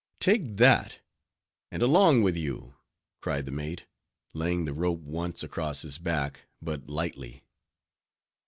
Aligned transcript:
"Take 0.19 0.57
that, 0.57 0.97
and 1.69 1.83
along 1.83 2.23
with 2.23 2.35
you," 2.35 2.73
cried 3.21 3.45
the 3.45 3.51
mate, 3.51 3.85
laying 4.33 4.65
the 4.65 4.73
rope 4.73 5.01
once 5.01 5.43
across 5.43 5.83
his 5.83 5.99
back, 5.99 6.47
but 6.59 6.89
lightly. 6.89 7.43